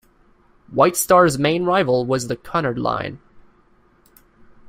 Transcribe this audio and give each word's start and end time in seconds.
White 0.71 0.97
Star's 0.97 1.37
main 1.37 1.63
rival 1.63 2.07
was 2.07 2.27
the 2.27 2.35
Cunard 2.35 2.79
Line. 2.79 3.19